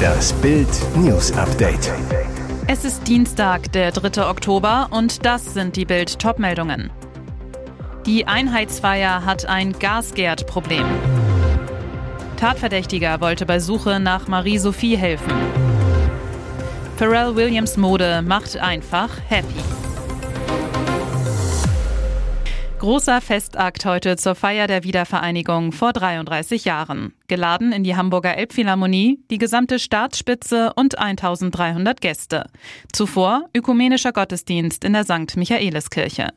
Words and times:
Das 0.00 0.32
Bild 0.34 0.68
News 0.96 1.32
Update. 1.32 1.92
Es 2.66 2.84
ist 2.84 3.06
Dienstag, 3.06 3.72
der 3.72 3.92
3. 3.92 4.28
Oktober 4.28 4.88
und 4.90 5.24
das 5.26 5.54
sind 5.54 5.76
die 5.76 5.84
Bild 5.84 6.18
Topmeldungen. 6.18 6.90
Die 8.06 8.26
Einheitsfeier 8.26 9.24
hat 9.24 9.46
ein 9.46 9.72
Gasgärt-Problem. 9.78 10.86
Tatverdächtiger 12.36 13.20
wollte 13.20 13.44
bei 13.44 13.58
Suche 13.58 14.00
nach 14.00 14.26
Marie-Sophie 14.26 14.96
helfen. 14.96 15.32
Pharrell 16.96 17.36
Williams 17.36 17.76
Mode 17.76 18.22
macht 18.22 18.56
einfach 18.56 19.10
happy. 19.28 19.60
Großer 22.80 23.20
Festakt 23.20 23.84
heute 23.84 24.16
zur 24.16 24.34
Feier 24.34 24.66
der 24.66 24.84
Wiedervereinigung 24.84 25.72
vor 25.72 25.92
33 25.92 26.64
Jahren. 26.64 27.12
Geladen 27.28 27.72
in 27.72 27.84
die 27.84 27.94
Hamburger 27.94 28.38
Elbphilharmonie, 28.38 29.20
die 29.30 29.36
gesamte 29.36 29.78
Staatsspitze 29.78 30.72
und 30.76 30.98
1300 30.98 32.00
Gäste. 32.00 32.46
Zuvor 32.90 33.42
ökumenischer 33.54 34.12
Gottesdienst 34.12 34.82
in 34.82 34.94
der 34.94 35.04
St. 35.04 35.36
Michaeliskirche. 35.36 36.28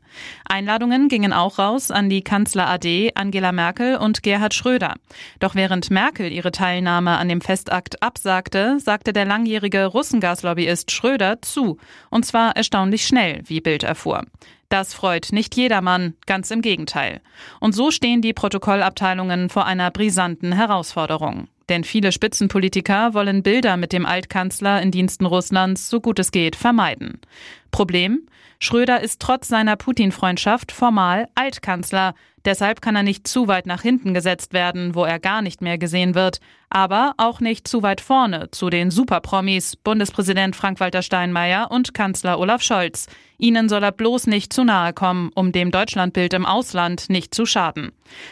Einladungen 0.44 1.08
gingen 1.08 1.32
auch 1.32 1.60
raus 1.60 1.92
an 1.92 2.10
die 2.10 2.26
Kanzler 2.26 2.68
AD 2.68 3.14
Angela 3.16 3.54
Merkel 3.54 3.96
und 3.96 4.22
Gerhard 4.22 4.54
Schröder. 4.54 4.96
Doch 5.40 5.56
während 5.56 5.92
Merkel 5.92 6.30
ihre 6.30 6.52
Teilnahme 6.52 7.12
an 7.20 7.30
dem 7.30 7.40
Festakt 7.40 8.04
absagte, 8.04 8.80
sagte 8.82 9.14
der 9.14 9.24
langjährige 9.24 9.86
Russengaslobbyist 9.86 10.92
Schröder 10.92 11.42
zu. 11.42 11.78
Und 12.10 12.26
zwar 12.26 12.58
erstaunlich 12.58 13.08
schnell, 13.08 13.44
wie 13.46 13.62
Bild 13.62 13.84
erfuhr. 13.84 14.26
Das 14.74 14.96
freut 14.96 15.28
nicht 15.32 15.56
jedermann, 15.56 16.16
ganz 16.26 16.50
im 16.50 16.64
Gegenteil. 16.64 17.22
Und 17.60 17.74
so 17.74 17.92
stehen 17.92 18.24
die 18.24 18.34
Protokollabteilungen 18.34 19.50
vor 19.50 19.68
einer 19.68 19.92
brisanten 19.92 20.52
Herausforderung. 20.52 21.48
Denn 21.70 21.84
viele 21.84 22.12
Spitzenpolitiker 22.12 23.14
wollen 23.14 23.44
Bilder 23.44 23.78
mit 23.78 23.94
dem 23.94 24.08
Altkanzler 24.08 24.82
in 24.82 24.90
Diensten 24.90 25.28
Russlands 25.28 25.92
so 25.92 26.02
gut 26.02 26.18
es 26.18 26.32
geht 26.32 26.56
vermeiden. 26.56 27.22
Problem? 27.70 28.28
Schröder 28.58 29.02
ist 29.02 29.22
trotz 29.22 29.48
seiner 29.48 29.76
Putin-Freundschaft 29.76 30.72
formal 30.72 31.28
Altkanzler. 31.36 32.16
Deshalb 32.46 32.82
kann 32.82 32.96
er 32.96 33.04
nicht 33.04 33.28
zu 33.28 33.48
weit 33.48 33.66
nach 33.66 33.82
hinten 33.82 34.14
gesetzt 34.14 34.54
werden, 34.54 34.96
wo 34.96 35.06
er 35.06 35.20
gar 35.20 35.42
nicht 35.42 35.62
mehr 35.62 35.78
gesehen 35.78 36.14
wird. 36.14 36.40
Aber 36.70 37.14
auch 37.18 37.40
nicht 37.40 37.68
zu 37.68 37.84
weit 37.84 38.02
vorne 38.02 38.52
zu 38.52 38.70
den 38.70 38.92
Superpromis, 38.92 39.76
Bundespräsident 39.78 40.56
Frank-Walter 40.56 41.02
Steinmeier 41.02 41.72
und 41.72 41.94
Kanzler 41.94 42.40
Olaf 42.40 42.62
Scholz. 42.62 43.08
Ihnen 43.38 43.70
soll 43.70 43.84
er 43.84 43.92
bloß 43.92 44.28
nicht 44.28 44.52
zu 44.52 44.64
nahe 44.64 44.94
kommen, 44.94 45.32
um 45.36 45.52
dem 45.52 45.72
Deutschlandbild 45.72 46.34
im 46.34 46.46
Ausland 46.46 47.10
nicht 47.10 47.34
zu 47.34 47.46
schaden. 47.46 47.92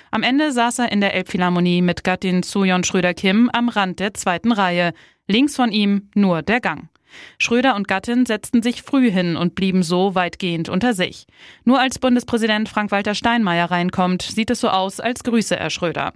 Am 0.09 0.23
Ende 0.23 0.52
saß 0.52 0.80
er 0.80 0.92
in 0.92 1.02
der 1.02 1.14
Elbphilharmonie 1.14 1.81
mit 1.81 2.03
Gattin 2.03 2.44
Sujon 2.44 2.84
Schröder-Kim 2.84 3.50
am 3.53 3.70
Rand 3.70 4.00
der 4.00 4.14
zweiten 4.14 4.52
Reihe. 4.52 4.94
Links 5.28 5.56
von 5.56 5.72
ihm 5.72 6.09
nur 6.16 6.42
der 6.42 6.59
Gang. 6.59 6.91
Schröder 7.38 7.76
und 7.76 7.88
Gattin 7.88 8.26
setzten 8.26 8.62
sich 8.62 8.81
früh 8.81 9.12
hin 9.12 9.36
und 9.36 9.56
blieben 9.56 9.84
so 9.84 10.16
weitgehend 10.16 10.70
unter 10.70 10.94
sich. 10.94 11.28
Nur 11.66 11.80
als 11.80 12.00
Bundespräsident 12.00 12.70
Frank-Walter 12.70 13.16
Steinmeier 13.16 13.72
reinkommt, 13.72 14.22
sieht 14.22 14.50
es 14.50 14.59
so 14.59 14.70
aus, 14.70 15.00
als 15.00 15.23
grüße 15.23 15.56
er 15.56 15.70
Schröder. 15.70 16.14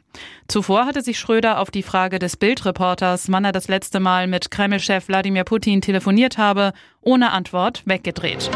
Zuvor 0.47 0.85
hatte 0.85 1.01
sich 1.01 1.19
Schröder 1.19 1.59
auf 1.59 1.71
die 1.71 1.83
Frage 1.83 2.19
des 2.19 2.37
Bildreporters, 2.37 3.31
wann 3.31 3.45
er 3.45 3.51
das 3.51 3.67
letzte 3.67 3.99
Mal 3.99 4.27
mit 4.27 4.51
Kreml-Chef 4.51 5.07
Wladimir 5.07 5.43
Putin 5.43 5.81
telefoniert 5.81 6.37
habe, 6.37 6.73
ohne 7.01 7.31
Antwort 7.31 7.83
weggedreht. 7.85 8.49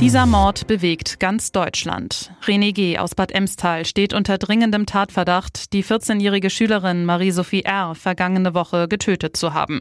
Dieser 0.00 0.26
Mord 0.26 0.66
bewegt 0.66 1.18
ganz 1.20 1.52
Deutschland. 1.52 2.30
René 2.44 2.72
G. 2.72 2.98
aus 2.98 3.14
Bad 3.14 3.32
Emstal 3.32 3.86
steht 3.86 4.12
unter 4.12 4.38
dringendem 4.38 4.86
Tatverdacht, 4.86 5.72
die 5.72 5.82
14-jährige 5.82 6.50
Schülerin 6.50 7.04
Marie-Sophie 7.04 7.62
R. 7.62 7.94
vergangene 7.94 8.54
Woche 8.54 8.88
getötet 8.88 9.36
zu 9.36 9.54
haben. 9.54 9.80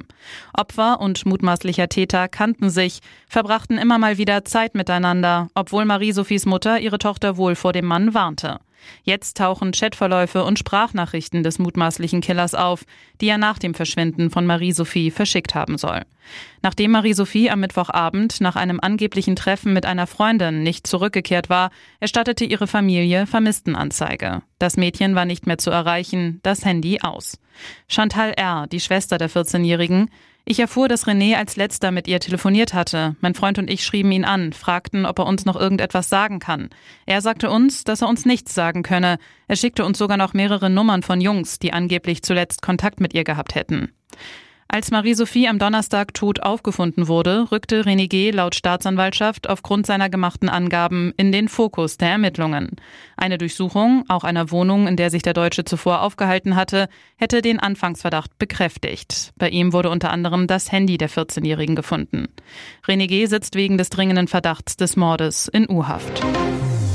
Opfer 0.54 1.02
und 1.02 1.26
mutmaßlicher 1.26 1.90
Täter 1.90 2.05
kannten 2.08 2.70
sich, 2.70 3.00
verbrachten 3.28 3.78
immer 3.78 3.98
mal 3.98 4.18
wieder 4.18 4.46
Zeit 4.46 4.76
miteinander, 4.76 5.50
obwohl 5.56 5.86
Marie-Sophies 5.86 6.46
Mutter 6.46 6.80
ihre 6.80 6.98
Tochter 6.98 7.38
wohl 7.38 7.56
vor 7.56 7.74
dem 7.74 7.86
Mann 7.86 8.14
warnte. 8.14 8.60
Jetzt 9.04 9.38
tauchen 9.38 9.72
Chatverläufe 9.72 10.44
und 10.44 10.60
Sprachnachrichten 10.60 11.44
des 11.44 11.60
mutmaßlichen 11.60 12.22
Killers 12.22 12.56
auf, 12.56 12.86
die 13.22 13.28
er 13.28 13.38
nach 13.38 13.60
dem 13.60 13.74
Verschwinden 13.74 14.30
von 14.30 14.46
Marie-Sophie 14.46 15.12
verschickt 15.12 15.56
haben 15.56 15.78
soll. 15.78 16.02
Nachdem 16.62 16.92
Marie-Sophie 16.92 17.50
am 17.50 17.60
Mittwochabend 17.60 18.42
nach 18.42 18.56
einem 18.56 18.80
angeblichen 18.80 19.36
Treffen 19.36 19.74
mit 19.74 19.86
einer 19.86 20.08
Freundin 20.08 20.64
nicht 20.64 20.88
zurückgekehrt 20.88 21.50
war, 21.50 21.70
erstattete 22.00 22.46
ihre 22.46 22.68
Familie 22.68 23.28
Vermisstenanzeige. 23.28 24.42
Das 24.60 24.78
Mädchen 24.78 25.16
war 25.16 25.26
nicht 25.26 25.46
mehr 25.46 25.58
zu 25.58 25.70
erreichen, 25.70 26.40
das 26.44 26.66
Handy 26.66 27.00
aus. 27.02 27.40
Chantal 27.88 28.32
R., 28.32 28.68
die 28.68 28.80
Schwester 28.80 29.18
der 29.18 29.30
14-Jährigen, 29.30 30.10
ich 30.46 30.60
erfuhr, 30.60 30.88
dass 30.88 31.08
René 31.08 31.36
als 31.36 31.56
letzter 31.56 31.90
mit 31.92 32.08
ihr 32.08 32.20
telefoniert 32.20 32.74
hatte. 32.76 33.16
Mein 33.20 33.34
Freund 33.34 33.58
und 33.58 33.70
ich 33.70 33.84
schrieben 33.84 34.12
ihn 34.12 34.26
an, 34.26 34.54
fragten, 34.54 35.06
ob 35.06 35.20
er 35.20 35.26
uns 35.26 35.46
noch 35.46 35.56
irgendetwas 35.56 36.08
sagen 36.08 36.40
kann. 36.40 36.70
Er 37.08 37.22
sagte 37.22 37.50
uns, 37.50 37.84
dass 37.84 38.04
er 38.04 38.10
uns 38.10 38.26
nichts 38.26 38.54
sagen 38.54 38.84
könne. 38.84 39.18
Er 39.48 39.56
schickte 39.56 39.84
uns 39.84 39.98
sogar 39.98 40.18
noch 40.18 40.34
mehrere 40.34 40.70
Nummern 40.70 41.02
von 41.02 41.20
Jungs, 41.20 41.58
die 41.58 41.74
angeblich 41.74 42.22
zuletzt 42.22 42.62
Kontakt 42.62 43.02
mit 43.02 43.16
ihr 43.16 43.24
gehabt 43.24 43.56
hätten. 43.56 43.92
Als 44.68 44.92
Marie-Sophie 44.92 45.48
am 45.48 45.60
Donnerstag 45.60 46.14
tot 46.14 46.42
aufgefunden 46.42 47.08
wurde, 47.08 47.50
rückte 47.52 47.84
René 47.84 48.08
G. 48.08 48.32
laut 48.32 48.56
Staatsanwaltschaft 48.56 49.48
aufgrund 49.48 49.86
seiner 49.86 50.10
gemachten 50.10 50.50
Angaben 50.50 51.14
in 51.18 51.32
den 51.32 51.48
Fokus 51.48 51.98
der 51.98 52.10
Ermittlungen. 52.10 52.72
Eine 53.16 53.38
Durchsuchung, 53.38 54.04
auch 54.10 54.24
einer 54.24 54.52
Wohnung, 54.52 54.88
in 54.88 54.98
der 54.98 55.12
sich 55.12 55.22
der 55.22 55.34
Deutsche 55.34 55.66
zuvor 55.66 56.02
aufgehalten 56.02 56.56
hatte, 56.56 56.90
hätte 57.16 57.42
den 57.42 57.60
Anfangsverdacht 57.60 58.38
bekräftigt. 58.40 59.34
Bei 59.38 59.50
ihm 59.50 59.72
wurde 59.72 59.90
unter 59.90 60.12
anderem 60.12 60.48
das 60.48 60.72
Handy 60.72 60.98
der 60.98 61.10
14-Jährigen 61.10 61.76
gefunden. 61.76 62.28
René 62.86 63.08
G. 63.08 63.28
sitzt 63.28 63.56
wegen 63.56 63.78
des 63.78 63.90
dringenden 63.90 64.28
Verdachts 64.28 64.76
des 64.76 64.98
Mordes 64.98 65.48
in 65.48 65.70
U-Haft. 65.70 66.22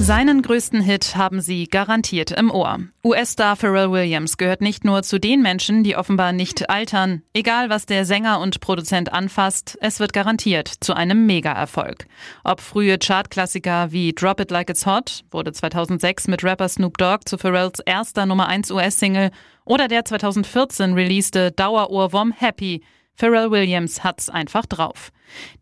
Seinen 0.03 0.41
größten 0.41 0.81
Hit 0.81 1.15
haben 1.15 1.43
sie 1.43 1.66
garantiert 1.66 2.31
im 2.31 2.50
Ohr. 2.50 2.78
US-Star 3.05 3.55
Pharrell 3.55 3.93
Williams 3.93 4.38
gehört 4.38 4.62
nicht 4.62 4.83
nur 4.83 5.03
zu 5.03 5.21
den 5.21 5.43
Menschen, 5.43 5.84
die 5.84 5.94
offenbar 5.94 6.33
nicht 6.33 6.71
altern. 6.71 7.21
Egal, 7.34 7.69
was 7.69 7.84
der 7.84 8.06
Sänger 8.06 8.41
und 8.41 8.60
Produzent 8.60 9.12
anfasst, 9.12 9.77
es 9.83 10.00
wird 10.00 10.15
garantiert 10.15 10.69
zu 10.69 10.94
einem 10.94 11.27
Mega-Erfolg. 11.27 12.06
Ob 12.44 12.62
frühe 12.62 12.97
Chartklassiker 12.97 13.93
wie 13.93 14.15
Drop 14.15 14.41
It 14.41 14.50
Like 14.50 14.71
It's 14.71 14.87
Hot, 14.87 15.22
wurde 15.31 15.53
2006 15.53 16.28
mit 16.28 16.43
Rapper 16.44 16.71
Snoop 16.71 16.97
Dogg 16.97 17.27
zu 17.27 17.37
Pharrells 17.37 17.81
erster 17.81 18.25
Nummer 18.25 18.49
1 18.49 18.71
US-Single, 18.71 19.31
oder 19.66 19.87
der 19.87 20.06
2014 20.06 20.94
releaste 20.94 21.53
Dauerohrwurm 21.53 22.33
Happy, 22.33 22.83
Pharrell 23.21 23.51
Williams 23.51 24.03
hat's 24.03 24.31
einfach 24.31 24.65
drauf. 24.65 25.13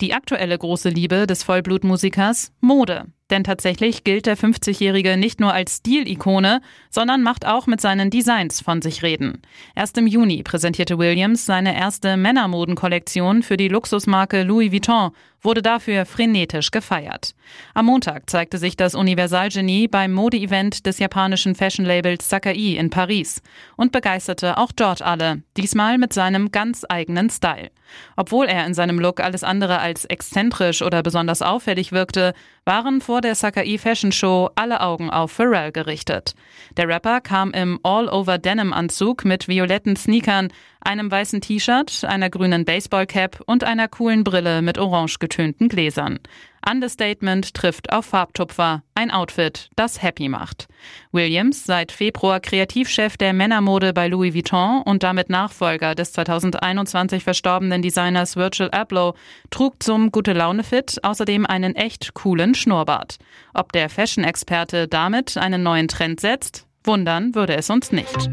Die 0.01 0.15
aktuelle 0.15 0.57
große 0.57 0.91
Liebe 0.91 1.27
des 1.27 1.43
Vollblutmusikers 1.43 2.53
Mode. 2.61 3.07
Denn 3.31 3.43
tatsächlich 3.43 4.05
gilt 4.05 4.27
der 4.27 4.39
50-Jährige 4.39 5.17
nicht 5.17 5.41
nur 5.41 5.53
als 5.53 5.79
Stilikone, 5.79 6.61
sondern 6.89 7.25
macht 7.25 7.45
auch 7.45 7.67
mit 7.67 7.81
seinen 7.81 8.11
Designs 8.11 8.61
von 8.61 8.81
sich 8.81 9.03
reden. 9.03 9.43
Erst 9.75 9.99
im 9.99 10.07
Juni 10.07 10.45
präsentierte 10.45 10.99
Williams 10.99 11.47
seine 11.47 11.77
erste 11.77 12.17
Männermodenkollektion 12.17 13.43
für 13.43 13.57
die 13.57 13.69
Luxusmarke 13.69 14.45
Louis 14.45 14.71
Vuitton, 14.71 15.11
wurde 15.43 15.62
dafür 15.62 16.06
frenetisch 16.06 16.71
gefeiert. 16.71 17.34
Am 17.75 17.87
Montag 17.87 18.28
zeigte 18.28 18.59
sich 18.59 18.76
das 18.76 18.94
Universalgenie 18.94 19.88
beim 19.88 20.12
Modeevent 20.12 20.87
des 20.87 20.99
japanischen 20.99 21.54
Fashion-Labels 21.54 22.28
Sakai 22.28 22.76
in 22.76 22.91
Paris 22.91 23.43
und 23.77 23.93
begeisterte 23.93 24.59
auch 24.59 24.72
dort 24.72 25.03
alle, 25.03 25.43
diesmal 25.56 25.98
mit 25.98 26.12
seinem 26.12 26.50
ganz 26.50 26.84
eigenen 26.88 27.31
Style. 27.31 27.71
Obwohl 28.16 28.47
er 28.47 28.66
in 28.66 28.75
seinem 28.75 28.98
Look 28.98 29.21
alles 29.21 29.44
andere 29.44 29.78
als 29.78 30.04
exzentrisch 30.04 30.82
oder 30.82 31.03
besonders 31.03 31.43
auffällig 31.43 31.93
wirkte, 31.93 32.34
waren 32.69 33.01
vor 33.01 33.23
der 33.23 33.34
Sakai 33.34 33.79
Fashion 33.79 34.12
Show 34.12 34.51
alle 34.55 34.83
Augen 34.83 35.09
auf 35.09 35.33
Pharrell 35.33 35.73
gerichtet. 35.73 36.34
Der 36.77 36.87
Rapper 36.87 37.23
kam 37.23 37.53
im 37.53 37.81
All-Over-Denim-Anzug 37.83 39.25
mit 39.25 39.49
violetten 39.49 39.97
Sneakern, 39.97 40.53
einem 40.81 41.11
weißen 41.11 41.41
T-Shirt, 41.41 42.04
einer 42.04 42.28
grünen 42.28 42.66
Baseballcap 42.66 43.41
und 43.47 43.65
einer 43.65 43.89
coolen 43.89 44.22
Brille 44.22 44.60
mit 44.60 44.77
orange 44.77 45.19
getönten 45.19 45.71
Gläsern. 45.71 46.19
Understatement 46.66 47.55
trifft 47.55 47.93
auf 47.93 48.07
Farbtupfer, 48.07 48.83
ein 48.95 49.10
Outfit, 49.10 49.71
das 49.77 50.03
happy 50.03 50.28
macht. 50.28 50.69
Williams, 51.13 51.65
seit 51.65 51.93
Februar 51.93 52.41
Kreativchef 52.41 53.16
der 53.16 53.33
Männermode 53.33 53.93
bei 53.93 54.09
Louis 54.09 54.34
Vuitton 54.34 54.83
und 54.83 55.03
damit 55.03 55.31
Nachfolger 55.31 55.95
des 55.95 56.13
2021 56.13 57.22
verstorbenen 57.22 57.83
Designers 57.83 58.37
Virgil 58.37 58.71
Abloh, 58.71 59.15
trug 59.51 59.83
zum 59.83 60.10
Gute-Laune-Fit 60.10 60.99
außerdem 61.03 61.47
einen 61.47 61.75
echt 61.75 62.15
coolen 62.15 62.55
Schnurrbart. 62.55 63.19
Ob 63.54 63.72
der 63.72 63.89
Fashion-Experte 63.89 64.89
damit 64.89 65.37
einen 65.37 65.63
neuen 65.63 65.89
Trend 65.89 66.21
setzt? 66.21 66.66
Wundern 66.84 67.34
würde 67.34 67.57
es 67.57 67.71
uns 67.71 67.93
nicht. 67.93 68.31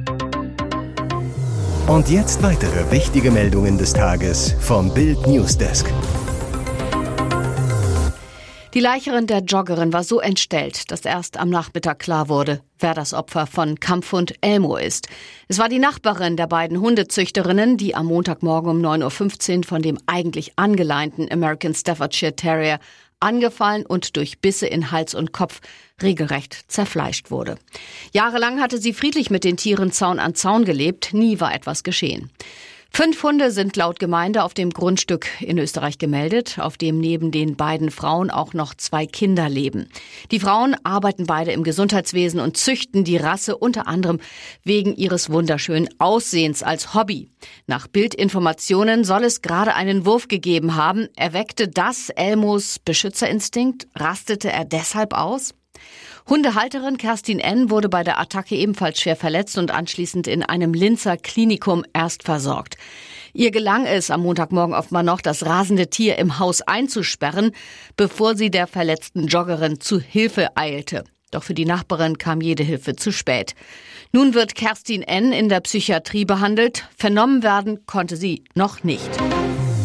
Und 1.87 2.09
jetzt 2.09 2.41
weitere 2.41 2.89
wichtige 2.89 3.29
Meldungen 3.29 3.77
des 3.77 3.93
Tages 3.93 4.55
vom 4.59 4.91
Bild 4.91 5.27
Newsdesk. 5.27 5.85
Die 8.75 8.81
Leicherin 8.81 9.25
der 9.25 9.39
Joggerin 9.39 9.93
war 9.93 10.03
so 10.03 10.19
entstellt, 10.19 10.91
dass 10.91 11.05
erst 11.05 11.37
am 11.37 11.49
Nachmittag 11.49 11.97
klar 11.97 12.27
wurde, 12.27 12.59
wer 12.77 12.93
das 12.93 13.13
Opfer 13.13 13.47
von 13.47 13.79
Kampfhund 13.79 14.33
Elmo 14.41 14.75
ist. 14.75 15.07
Es 15.47 15.59
war 15.59 15.69
die 15.69 15.79
Nachbarin 15.79 16.35
der 16.35 16.47
beiden 16.47 16.81
Hundezüchterinnen, 16.81 17.77
die 17.77 17.95
am 17.95 18.07
Montagmorgen 18.07 18.69
um 18.69 18.81
9.15 18.81 19.59
Uhr 19.59 19.63
von 19.63 19.81
dem 19.81 19.97
eigentlich 20.07 20.51
angeleinten 20.57 21.31
American 21.31 21.73
Staffordshire 21.73 22.35
Terrier 22.35 22.79
angefallen 23.21 23.85
und 23.85 24.17
durch 24.17 24.39
Bisse 24.39 24.67
in 24.67 24.91
Hals 24.91 25.15
und 25.15 25.31
Kopf 25.31 25.61
regelrecht 26.03 26.69
zerfleischt 26.69 27.31
wurde. 27.31 27.55
Jahrelang 28.11 28.59
hatte 28.59 28.77
sie 28.77 28.91
friedlich 28.91 29.29
mit 29.29 29.45
den 29.45 29.55
Tieren 29.55 29.93
Zaun 29.93 30.19
an 30.19 30.35
Zaun 30.35 30.65
gelebt, 30.65 31.13
nie 31.13 31.39
war 31.39 31.55
etwas 31.55 31.83
geschehen. 31.83 32.29
Fünf 32.95 33.21
Hunde 33.23 33.51
sind 33.51 33.75
laut 33.75 33.99
Gemeinde 33.99 34.41
auf 34.41 34.53
dem 34.53 34.69
Grundstück 34.69 35.27
in 35.41 35.57
Österreich 35.57 35.97
gemeldet, 35.97 36.59
auf 36.59 36.77
dem 36.77 36.97
neben 36.97 37.29
den 37.29 37.57
beiden 37.57 37.91
Frauen 37.91 38.31
auch 38.31 38.53
noch 38.53 38.73
zwei 38.73 39.05
Kinder 39.05 39.49
leben. 39.49 39.89
Die 40.31 40.39
Frauen 40.39 40.77
arbeiten 40.85 41.25
beide 41.25 41.51
im 41.51 41.63
Gesundheitswesen 41.63 42.39
und 42.39 42.55
züchten 42.55 43.03
die 43.03 43.17
Rasse 43.17 43.57
unter 43.57 43.87
anderem 43.87 44.21
wegen 44.63 44.95
ihres 44.95 45.29
wunderschönen 45.29 45.89
Aussehens 45.97 46.63
als 46.63 46.93
Hobby. 46.93 47.27
Nach 47.67 47.87
Bildinformationen 47.87 49.03
soll 49.03 49.25
es 49.25 49.41
gerade 49.41 49.75
einen 49.75 50.05
Wurf 50.05 50.29
gegeben 50.29 50.75
haben. 50.75 51.09
Erweckte 51.17 51.67
das 51.67 52.07
Elmos 52.11 52.79
Beschützerinstinkt? 52.79 53.87
Rastete 53.93 54.53
er 54.53 54.63
deshalb 54.63 55.13
aus? 55.13 55.53
Hundehalterin 56.27 56.97
Kerstin 56.97 57.39
N. 57.39 57.69
wurde 57.69 57.87
bei 57.87 58.03
der 58.03 58.19
Attacke 58.19 58.55
ebenfalls 58.55 58.99
schwer 58.99 59.15
verletzt 59.15 59.59
und 59.59 59.69
anschließend 59.69 60.25
in 60.27 60.41
einem 60.41 60.73
Linzer 60.73 61.17
Klinikum 61.17 61.85
erst 61.93 62.23
versorgt. 62.23 62.77
Ihr 63.33 63.51
gelang 63.51 63.85
es 63.85 64.09
am 64.09 64.23
Montagmorgen 64.23 64.73
offenbar 64.73 65.03
noch, 65.03 65.21
das 65.21 65.45
rasende 65.45 65.87
Tier 65.87 66.17
im 66.17 66.39
Haus 66.39 66.61
einzusperren, 66.61 67.51
bevor 67.95 68.35
sie 68.35 68.49
der 68.49 68.65
verletzten 68.65 69.27
Joggerin 69.27 69.79
zu 69.79 69.99
Hilfe 69.99 70.57
eilte. 70.57 71.03
Doch 71.29 71.43
für 71.43 71.53
die 71.53 71.65
Nachbarin 71.65 72.17
kam 72.17 72.41
jede 72.41 72.63
Hilfe 72.63 72.95
zu 72.95 73.11
spät. 73.11 73.53
Nun 74.11 74.33
wird 74.33 74.55
Kerstin 74.55 75.03
N. 75.03 75.31
in 75.31 75.49
der 75.49 75.59
Psychiatrie 75.59 76.25
behandelt. 76.25 76.87
Vernommen 76.97 77.43
werden 77.43 77.85
konnte 77.85 78.15
sie 78.15 78.45
noch 78.55 78.83
nicht. 78.83 79.09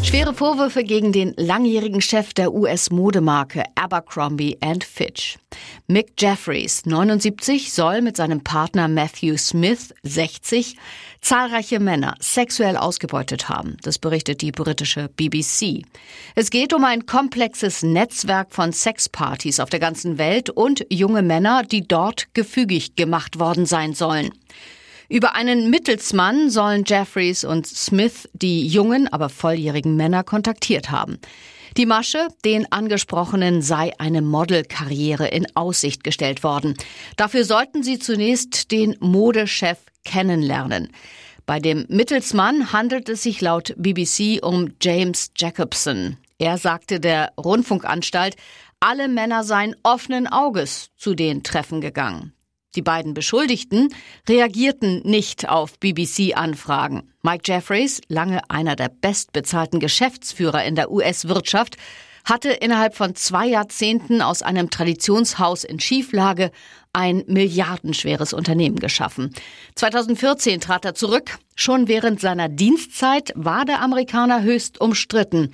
Schwere 0.03 0.35
Vorwürfe 0.35 0.83
gegen 0.83 1.13
den 1.13 1.35
langjährigen 1.37 2.01
Chef 2.01 2.33
der 2.33 2.53
US-Modemarke 2.55 3.65
Abercrombie 3.75 4.59
Fitch. 4.83 5.39
Mick 5.87 6.13
Jeffries, 6.19 6.87
79, 6.87 7.73
soll 7.73 8.01
mit 8.01 8.17
seinem 8.17 8.43
Partner 8.43 8.89
Matthew 8.89 9.37
Smith, 9.37 9.95
60, 10.03 10.77
zahlreiche 11.21 11.81
Männer 11.81 12.15
sexuell 12.19 12.77
ausgebeutet 12.77 13.49
haben. 13.49 13.77
Das 13.83 13.99
berichtet 13.99 14.41
die 14.41 14.53
britische 14.53 15.09
BBC. 15.09 15.83
Es 16.35 16.51
geht 16.51 16.73
um 16.73 16.85
ein 16.85 17.07
komplexes 17.07 17.83
Netzwerk 17.83 18.53
von 18.53 18.73
Sexpartys 18.73 19.61
auf 19.61 19.69
der 19.69 19.81
ganzen 19.81 20.19
Welt 20.19 20.49
und 20.51 20.87
junge 20.91 21.23
Männer, 21.23 21.63
die 21.63 21.87
dort 21.87 22.33
gefügig 22.35 22.97
gemacht 22.97 23.39
worden 23.39 23.67
sein 23.67 23.95
sollen. 23.95 24.31
Über 25.11 25.35
einen 25.35 25.71
Mittelsmann 25.71 26.51
sollen 26.51 26.85
Jeffries 26.87 27.43
und 27.43 27.67
Smith 27.67 28.29
die 28.33 28.65
jungen, 28.69 29.13
aber 29.13 29.29
volljährigen 29.29 29.97
Männer 29.97 30.23
kontaktiert 30.23 30.93
haben. 30.93 31.19
Die 31.77 31.85
Masche, 31.85 32.29
den 32.45 32.71
Angesprochenen 32.71 33.61
sei 33.61 33.93
eine 33.99 34.23
Modelkarriere 34.23 35.27
in 35.27 35.49
Aussicht 35.57 36.05
gestellt 36.05 36.45
worden. 36.45 36.75
Dafür 37.17 37.45
sollten 37.45 37.83
sie 37.83 37.99
zunächst 37.99 38.71
den 38.71 38.97
Modechef 39.01 39.79
kennenlernen. 40.05 40.93
Bei 41.45 41.59
dem 41.59 41.87
Mittelsmann 41.89 42.73
handelt 42.73 43.09
es 43.09 43.25
sich 43.25 43.41
laut 43.41 43.75
BBC 43.77 44.39
um 44.41 44.75
James 44.81 45.33
Jacobson. 45.37 46.19
Er 46.39 46.57
sagte 46.57 47.01
der 47.01 47.33
Rundfunkanstalt, 47.37 48.37
alle 48.79 49.09
Männer 49.09 49.43
seien 49.43 49.75
offenen 49.83 50.29
Auges 50.29 50.91
zu 50.97 51.17
den 51.17 51.43
Treffen 51.43 51.81
gegangen. 51.81 52.33
Die 52.77 52.83
beiden 52.83 53.15
Beschuldigten 53.15 53.93
reagierten 54.29 55.03
nicht 55.03 55.49
auf 55.49 55.79
BBC-Anfragen. 55.81 57.13
Mike 57.23 57.43
Jeffries, 57.45 58.01
lange 58.09 58.49
einer 58.49 58.77
der 58.77 58.89
bestbezahlten 58.89 59.81
Geschäftsführer 59.81 60.65
in 60.65 60.77
der 60.77 60.93
US-Wirtschaft, 60.93 61.77
hatte 62.25 62.51
innerhalb 62.51 62.95
von 62.95 63.15
zwei 63.17 63.47
Jahrzehnten 63.47 64.23
aus 64.23 64.43
einem 64.43 64.71
Traditionshaus 64.71 65.65
in 65.65 65.81
Schieflage 65.81 66.53
ein 66.93 67.25
milliardenschweres 67.27 68.33
Unternehmen 68.33 68.79
geschaffen. 68.79 69.35
2014 69.75 70.61
trat 70.61 70.85
er 70.85 70.95
zurück. 70.95 71.39
Schon 71.57 71.89
während 71.89 72.21
seiner 72.21 72.49
Dienstzeit 72.49 73.33
war 73.35 73.65
der 73.65 73.83
Amerikaner 73.83 74.43
höchst 74.43 74.81
umstritten. 74.81 75.51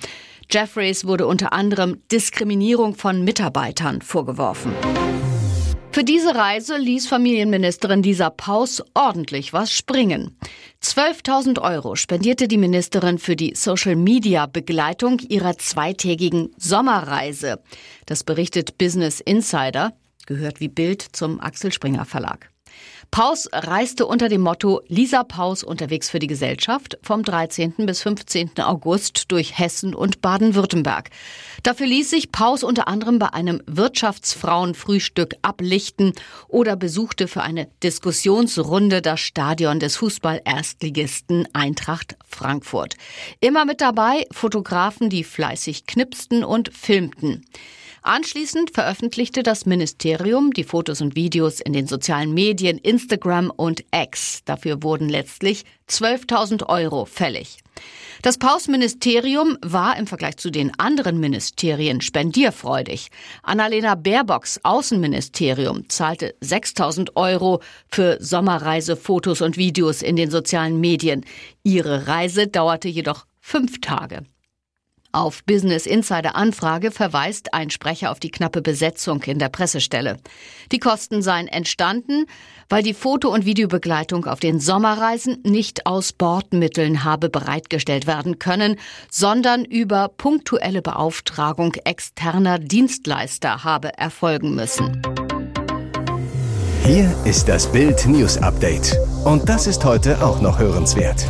Jeffries 0.51 1.05
wurde 1.05 1.25
unter 1.25 1.51
anderem 1.51 2.01
Diskriminierung 2.11 2.95
von 2.95 3.23
Mitarbeitern 3.23 4.01
vorgeworfen. 4.01 4.73
Für 5.97 6.03
diese 6.03 6.35
Reise 6.35 6.77
ließ 6.77 7.07
Familienministerin 7.07 8.03
Lisa 8.03 8.29
Paus 8.29 8.83
ordentlich 8.93 9.51
was 9.51 9.71
springen. 9.71 10.37
12.000 10.83 11.59
Euro 11.59 11.95
spendierte 11.95 12.47
die 12.47 12.59
Ministerin 12.59 13.17
für 13.17 13.35
die 13.35 13.55
Social-Media-Begleitung 13.55 15.17
ihrer 15.27 15.57
zweitägigen 15.57 16.51
Sommerreise. 16.55 17.63
Das 18.05 18.23
berichtet 18.23 18.77
Business 18.77 19.21
Insider, 19.21 19.91
gehört 20.27 20.59
wie 20.59 20.67
Bild 20.67 21.01
zum 21.01 21.39
Axel 21.39 21.73
Springer 21.73 22.05
Verlag. 22.05 22.51
Paus 23.11 23.47
reiste 23.51 24.05
unter 24.05 24.29
dem 24.29 24.41
Motto 24.41 24.81
Lisa 24.87 25.23
Paus 25.23 25.63
unterwegs 25.63 26.09
für 26.09 26.19
die 26.19 26.27
Gesellschaft 26.27 26.97
vom 27.01 27.23
13. 27.23 27.73
bis 27.77 28.01
15. 28.01 28.59
August 28.59 29.31
durch 29.31 29.57
Hessen 29.57 29.95
und 29.95 30.21
Baden-Württemberg. 30.21 31.09
Dafür 31.63 31.87
ließ 31.87 32.09
sich 32.09 32.31
Paus 32.31 32.63
unter 32.63 32.87
anderem 32.87 33.17
bei 33.17 33.33
einem 33.33 33.61
Wirtschaftsfrauenfrühstück 33.65 35.35
ablichten 35.41 36.13
oder 36.47 36.75
besuchte 36.75 37.27
für 37.27 37.41
eine 37.41 37.67
Diskussionsrunde 37.81 39.01
das 39.01 39.19
Stadion 39.19 39.79
des 39.79 39.95
Fußball-Erstligisten 39.97 41.47
Eintracht 41.53 42.17
Frankfurt. 42.27 42.95
Immer 43.39 43.65
mit 43.65 43.81
dabei 43.81 44.25
Fotografen, 44.31 45.09
die 45.09 45.23
fleißig 45.23 45.87
knipsten 45.87 46.43
und 46.43 46.73
filmten. 46.73 47.45
Anschließend 48.07 48.71
veröffentlichte 48.71 49.43
das 49.43 49.65
Ministerium 49.65 50.53
die 50.53 50.63
Fotos 50.63 51.01
und 51.01 51.17
Videos 51.17 51.59
in 51.59 51.73
den 51.73 51.87
sozialen 51.87 52.33
Medien 52.33 52.77
Instagram 52.77 53.51
und 53.53 53.83
X. 53.93 54.43
Dafür 54.45 54.81
wurden 54.81 55.09
letztlich 55.09 55.65
12.000 55.89 56.69
Euro 56.69 57.03
fällig. 57.03 57.59
Das 58.21 58.37
Paus-Ministerium 58.37 59.57
war 59.61 59.97
im 59.97 60.07
Vergleich 60.07 60.37
zu 60.37 60.51
den 60.51 60.71
anderen 60.79 61.19
Ministerien 61.19 61.99
spendierfreudig. 61.99 63.09
Annalena 63.43 63.95
Baerbocks 63.95 64.61
Außenministerium 64.63 65.89
zahlte 65.89 66.33
6000 66.39 67.17
Euro 67.17 67.59
für 67.89 68.19
Sommerreisefotos 68.21 69.41
und 69.41 69.57
Videos 69.57 70.01
in 70.01 70.15
den 70.15 70.31
sozialen 70.31 70.79
Medien. 70.79 71.25
Ihre 71.61 72.07
Reise 72.07 72.47
dauerte 72.47 72.87
jedoch 72.87 73.25
fünf 73.41 73.81
Tage. 73.81 74.23
Auf 75.11 75.43
Business 75.45 75.85
Insider 75.85 76.35
Anfrage 76.35 76.91
verweist 76.91 77.53
ein 77.53 77.69
Sprecher 77.69 78.11
auf 78.11 78.19
die 78.19 78.29
knappe 78.29 78.61
Besetzung 78.61 79.23
in 79.23 79.39
der 79.39 79.49
Pressestelle. 79.49 80.17
Die 80.71 80.79
Kosten 80.79 81.21
seien 81.21 81.47
entstanden, 81.47 82.25
weil 82.69 82.83
die 82.83 82.93
Foto- 82.93 83.33
und 83.33 83.45
Videobegleitung 83.45 84.25
auf 84.25 84.39
den 84.39 84.59
Sommerreisen 84.59 85.39
nicht 85.43 85.85
aus 85.85 86.11
Bordmitteln 86.11 87.03
habe 87.03 87.29
bereitgestellt 87.29 88.05
werden 88.05 88.37
können, 88.37 88.75
sondern 89.09 89.63
über 89.63 90.09
punktuelle 90.09 90.81
Beauftragung 90.81 91.73
externer 91.85 92.59
Dienstleister 92.59 93.63
habe 93.63 93.97
erfolgen 93.97 94.55
müssen. 94.55 95.01
Hier 96.83 97.13
ist 97.25 97.49
das 97.49 97.71
Bild 97.71 98.05
News 98.05 98.37
Update. 98.37 98.97
Und 99.25 99.49
das 99.49 99.67
ist 99.67 99.83
heute 99.83 100.23
auch 100.23 100.41
noch 100.41 100.59
hörenswert. 100.59 101.25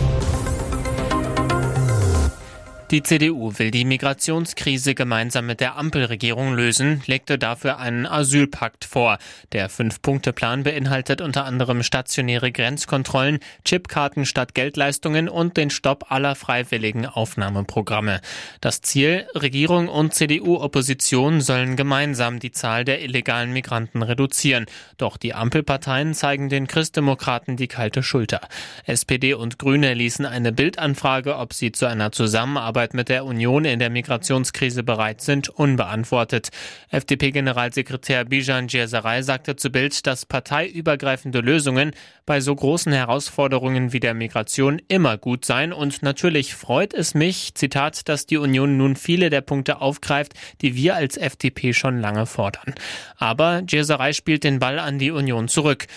Die 2.90 3.04
CDU 3.04 3.52
will 3.58 3.70
die 3.70 3.84
Migrationskrise 3.84 4.96
gemeinsam 4.96 5.46
mit 5.46 5.60
der 5.60 5.76
Ampelregierung 5.76 6.54
lösen, 6.54 7.04
legte 7.06 7.38
dafür 7.38 7.80
einen 7.80 8.06
Asylpakt 8.06 8.86
vor. 8.86 9.18
Der 9.52 9.68
Fünf-Punkte-Plan 9.68 10.64
beinhaltet 10.64 11.20
unter 11.20 11.44
anderem 11.44 11.84
stationäre 11.84 12.50
Grenzkontrollen, 12.50 13.40
Chipkarten 13.66 14.26
statt 14.26 14.54
Geldleistungen 14.54 15.28
und 15.28 15.58
den 15.58 15.70
Stopp 15.70 16.14
aller 16.14 16.34
freiwilligen 16.36 17.06
Aufnahmeprogramme. 17.06 18.22
Das 18.62 18.80
Ziel, 18.80 19.28
Regierung 19.36 19.90
und 19.90 20.14
CDU-Opposition 20.14 21.42
sollen 21.42 21.76
gemeinsam 21.76 22.40
die 22.40 22.52
Zahl 22.52 22.86
der 22.86 23.02
illegalen 23.02 23.52
Migranten 23.52 24.02
reduzieren. 24.02 24.66
Doch 24.96 25.18
die 25.18 25.34
Ampelparteien 25.34 26.14
zeigen 26.14 26.48
den 26.48 26.68
Christdemokraten 26.68 27.58
die 27.58 27.68
kalte 27.68 28.02
Schulter. 28.02 28.40
SPD 28.86 29.34
und 29.34 29.60
Grüne 29.60 29.94
ließen 29.94 30.26
eine 30.26 30.54
Bildanfrage, 30.54 31.36
ob 31.36 31.54
sie 31.54 31.74
zu 31.74 31.86
einer 31.86 32.14
Zusammenarbeit 32.14 32.77
Zusammenarbeit 32.78 32.94
mit 32.94 33.10
der 33.10 33.26
Union 33.26 33.66
in 33.66 33.80
der 33.80 33.90
Migrationskrise 33.90 34.84
bereit 34.84 35.22
sind, 35.22 35.50
unbeantwortet. 35.50 36.50
FDP-Generalsekretär 36.90 38.26
Bijan 38.26 38.68
Djerzarei 38.68 39.24
sagte 39.24 39.56
zu 39.56 39.72
Bild, 39.72 40.06
dass 40.06 40.28
parteiübergreifende 40.28 41.40
Lösungen 41.40 41.94
bei 42.28 42.40
so 42.40 42.54
großen 42.54 42.94
Herausforderungen 42.94 43.94
wie 43.94 44.00
der 44.00 44.14
Migration 44.14 44.80
immer 44.90 45.18
gut 45.18 45.44
seien 45.44 45.74
und 45.74 46.04
natürlich 46.04 46.54
freut 46.54 46.94
es 46.94 47.16
mich, 47.16 47.56
Zitat, 47.56 48.08
dass 48.10 48.28
die 48.28 48.38
Union 48.38 48.78
nun 48.78 48.96
viele 48.96 49.32
der 49.32 49.42
Punkte 49.42 49.82
aufgreift, 49.82 50.34
die 50.62 50.76
wir 50.76 50.96
als 50.96 51.18
FDP 51.18 51.74
schon 51.74 52.00
lange 52.00 52.28
fordern. 52.28 52.76
Aber 53.18 53.64
Djerzarei 53.64 54.14
spielt 54.14 54.44
den 54.44 54.60
Ball 54.60 54.78
an 54.78 55.00
die 55.00 55.10
Union 55.10 55.48
zurück. 55.48 55.88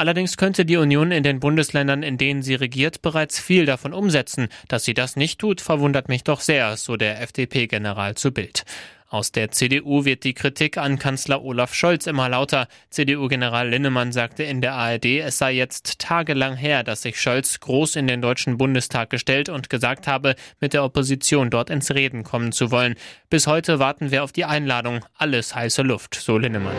Allerdings 0.00 0.38
könnte 0.38 0.64
die 0.64 0.78
Union 0.78 1.12
in 1.12 1.22
den 1.22 1.40
Bundesländern, 1.40 2.02
in 2.02 2.16
denen 2.16 2.40
sie 2.40 2.54
regiert, 2.54 3.02
bereits 3.02 3.38
viel 3.38 3.66
davon 3.66 3.92
umsetzen. 3.92 4.48
Dass 4.66 4.84
sie 4.86 4.94
das 4.94 5.14
nicht 5.14 5.38
tut, 5.38 5.60
verwundert 5.60 6.08
mich 6.08 6.24
doch 6.24 6.40
sehr, 6.40 6.78
so 6.78 6.96
der 6.96 7.20
FDP-General 7.20 8.14
zu 8.14 8.32
Bild. 8.32 8.64
Aus 9.10 9.30
der 9.30 9.50
CDU 9.50 10.06
wird 10.06 10.24
die 10.24 10.32
Kritik 10.32 10.78
an 10.78 10.98
Kanzler 10.98 11.44
Olaf 11.44 11.74
Scholz 11.74 12.06
immer 12.06 12.30
lauter. 12.30 12.66
CDU-General 12.88 13.68
Linnemann 13.68 14.10
sagte 14.12 14.42
in 14.42 14.62
der 14.62 14.72
ARD, 14.72 15.04
es 15.04 15.36
sei 15.36 15.52
jetzt 15.52 15.98
tagelang 15.98 16.56
her, 16.56 16.82
dass 16.82 17.02
sich 17.02 17.20
Scholz 17.20 17.60
groß 17.60 17.96
in 17.96 18.06
den 18.06 18.22
Deutschen 18.22 18.56
Bundestag 18.56 19.10
gestellt 19.10 19.50
und 19.50 19.68
gesagt 19.68 20.06
habe, 20.06 20.34
mit 20.60 20.72
der 20.72 20.82
Opposition 20.82 21.50
dort 21.50 21.68
ins 21.68 21.90
Reden 21.90 22.24
kommen 22.24 22.52
zu 22.52 22.70
wollen. 22.70 22.94
Bis 23.28 23.46
heute 23.46 23.80
warten 23.80 24.10
wir 24.10 24.24
auf 24.24 24.32
die 24.32 24.46
Einladung. 24.46 25.04
Alles 25.18 25.54
heiße 25.54 25.82
Luft, 25.82 26.14
so 26.14 26.38
Linnemann. 26.38 26.76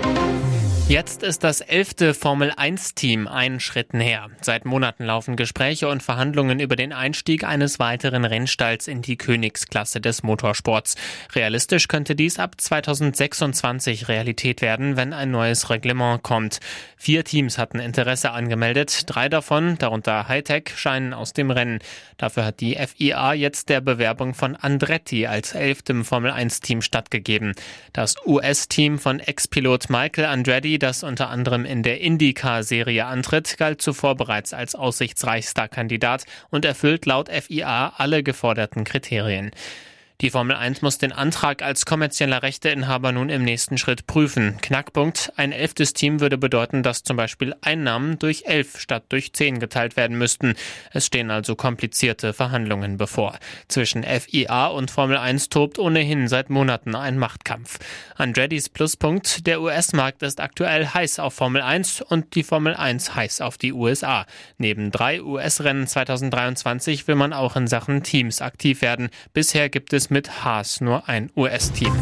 Jetzt 0.88 1.24
ist 1.24 1.46
das 1.46 1.62
elfte 1.62 2.14
Formel-1-Team 2.14 3.28
einen 3.28 3.62
Schritt 3.62 3.94
näher. 3.94 4.30
Seit 4.42 4.66
Monaten 4.66 5.06
laufen 5.06 5.38
Gespräche 5.38 5.88
und 5.88 6.04
Verhandlungen 6.04 6.60
über 6.60 6.76
den 6.76 6.92
Einstieg 6.92 7.46
eines 7.46 7.80
weiteren 7.80 8.26
Rennstalls 8.26 8.90
in 8.90 9.02
die 9.02 9.16
Königsklasse 9.16 10.02
des 10.02 10.22
Motorsports. 10.22 10.96
Realistisch 11.34 11.88
könnte 11.88 12.14
dies 12.16 12.40
ab 12.40 12.60
2026 12.60 14.10
Realität 14.10 14.62
werden, 14.62 14.98
wenn 14.98 15.14
ein 15.14 15.32
neues 15.32 15.70
Reglement 15.70 16.24
kommt. 16.24 16.60
Vier 16.98 17.24
Teams 17.24 17.58
hatten 17.58 17.80
Interesse 17.80 18.32
angemeldet. 18.32 19.04
Drei 19.08 19.30
davon, 19.30 19.78
darunter 19.78 20.28
Hightech, 20.28 20.74
scheinen 20.76 21.14
aus 21.14 21.32
dem 21.32 21.52
Rennen. 21.52 21.80
Dafür 22.18 22.46
hat 22.46 22.60
die 22.60 22.76
FIA 22.76 23.34
jetzt 23.34 23.70
der 23.70 23.82
Bewerbung 23.82 24.34
von 24.34 24.56
Andretti 24.56 25.26
als 25.26 25.54
elftem 25.54 26.04
Formel-1-Team 26.04 26.82
stattgegeben. 26.82 27.54
Das 27.94 28.16
US-Team 28.26 29.00
von 29.00 29.20
Ex-Pilot 29.20 29.90
Michael 29.90 30.26
Andretti 30.26 30.71
das 30.80 31.04
unter 31.04 31.30
anderem 31.30 31.66
in 31.66 31.84
der 31.84 32.01
IndyCar-Serie 32.01 33.06
antritt, 33.06 33.58
galt 33.58 33.82
zuvor 33.82 34.16
bereits 34.16 34.54
als 34.54 34.75
aussichtsreichster 34.75 35.68
Kandidat 35.68 36.25
und 36.50 36.66
erfüllt 36.66 37.06
laut 37.06 37.30
FIA 37.30 37.94
alle 37.98 38.24
geforderten 38.24 38.84
Kriterien. 38.84 39.51
Die 40.22 40.30
Formel 40.30 40.56
1 40.56 40.84
muss 40.84 41.00
den 41.00 41.13
Antrag 41.13 41.63
als 41.63 41.88
kommerzieller 41.88 42.44
Rechteinhaber 42.44 43.12
nun 43.12 43.30
im 43.30 43.42
nächsten 43.42 43.80
Schritt 43.80 44.06
prüfen. 44.06 44.58
Knackpunkt, 44.62 45.34
ein 45.36 45.51
elftes 45.51 45.94
Team 45.94 46.20
würde 46.20 46.38
bedeuten, 46.38 46.84
dass 46.84 47.01
zum 47.01 47.18
Beispiel 47.18 47.56
Einnahmen 47.62 48.20
durch 48.20 48.44
elf 48.46 48.80
statt 48.80 49.06
durch 49.10 49.34
zehn 49.34 49.60
geteilt 49.60 49.98
werden 49.98 50.16
müssten. 50.20 50.54
Es 50.92 51.08
stehen 51.08 51.32
also 51.32 51.56
komplizierte 51.56 52.34
Verhandlungen 52.34 52.98
bevor. 52.98 53.40
Zwischen 53.68 54.04
FIA 54.04 54.68
und 54.68 54.92
Formel 54.92 55.18
1 55.18 55.50
tobt 55.50 55.80
ohnehin 55.80 56.28
seit 56.28 56.51
Monaten 56.51 56.94
ein 56.94 57.18
Machtkampf. 57.18 57.80
Andretti's 58.16 58.70
Pluspunkt, 58.70 59.48
der 59.48 59.60
US-Markt 59.60 60.22
ist 60.22 60.40
aktuell 60.40 60.86
heiß 60.86 61.18
auf 61.18 61.34
Formel 61.34 61.63
1 61.63 62.04
und 62.04 62.36
die 62.36 62.44
Formel 62.44 62.75
1 62.75 63.16
heiß 63.16 63.42
auf 63.42 63.58
die 63.58 63.74
USA. 63.74 64.28
Neben 64.60 64.92
drei 64.92 65.20
US-Rennen 65.20 65.88
2023 65.88 67.08
will 67.08 67.16
man 67.16 67.34
auch 67.34 67.56
in 67.56 67.66
Sachen 67.66 68.04
Teams 68.04 68.44
aktiv 68.44 68.84
werden. 68.84 69.10
Bisher 69.34 69.70
gibt 69.70 69.94
es 69.94 70.11
mit 70.12 70.44
Haas 70.44 70.82
nur 70.82 71.08
ein 71.08 71.32
US-Team. 71.36 71.94